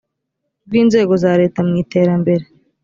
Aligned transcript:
rw 0.65 0.73
inzego 0.81 1.13
za 1.23 1.31
leta 1.41 1.59
mu 1.67 1.73
iterambere 1.83 2.43